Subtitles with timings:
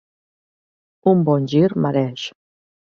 [1.13, 2.29] Un bon gir mereix